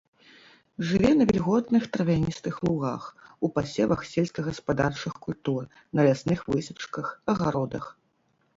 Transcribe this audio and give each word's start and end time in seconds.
Жыве 0.91 1.09
на 1.17 1.25
вільготных 1.31 1.83
травяністых 1.97 2.57
лугах, 2.67 3.03
у 3.47 3.51
пасевах 3.59 4.01
сельскагаспадарчых 4.13 5.13
культур, 5.29 5.61
на 5.99 6.09
лясных 6.11 6.39
высечках, 6.51 7.17
агародах. 7.35 7.85